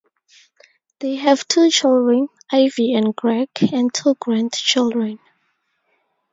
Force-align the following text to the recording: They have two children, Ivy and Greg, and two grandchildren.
They 0.97 1.17
have 1.17 1.47
two 1.47 1.69
children, 1.69 2.27
Ivy 2.51 2.95
and 2.95 3.15
Greg, 3.15 3.49
and 3.71 3.93
two 3.93 4.15
grandchildren. 4.15 5.19